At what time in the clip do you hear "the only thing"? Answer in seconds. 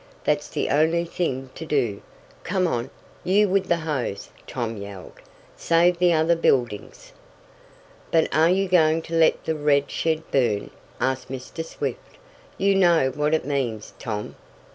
0.49-1.51